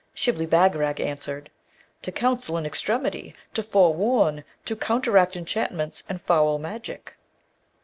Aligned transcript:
Shibli 0.15 0.47
Bagarag 0.47 0.99
answered, 0.99 1.51
'To 2.01 2.11
counsel 2.11 2.57
in 2.57 2.65
extremity; 2.65 3.35
to 3.53 3.61
forewarn; 3.61 4.43
to 4.65 4.75
counteract 4.75 5.35
enchantments 5.35 6.01
and 6.09 6.19
foul 6.19 6.57
magic.' 6.57 7.15